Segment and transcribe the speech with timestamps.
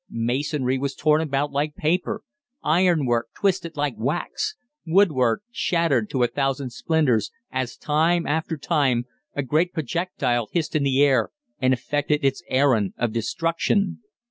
[0.09, 2.23] Masonry was torn about like paper,
[2.63, 9.43] ironwork twisted like wax, woodwork shattered to a thousand splinters as, time after time, a
[9.43, 11.29] great projectile hissed in the air
[11.59, 13.99] and effected its errand of destruction.